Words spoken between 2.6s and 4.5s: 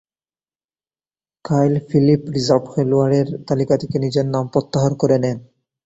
খেলোয়াড়ের তালিকা থেকে নিজের নাম